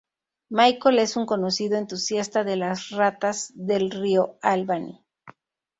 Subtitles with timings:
[0.49, 4.99] Michael es un conocido entusiasta de las ratas del río Albany.